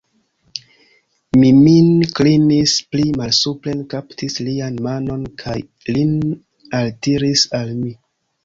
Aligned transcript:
Mi 1.41 1.51
min 1.57 1.89
klinis 2.19 2.73
pli 2.95 3.05
malsupren, 3.21 3.83
kaptis 3.93 4.41
lian 4.49 4.81
manon 4.89 5.29
kaj 5.43 5.57
lin 5.99 6.17
altiris 6.81 7.47
al 7.63 7.75
mi. 7.85 7.95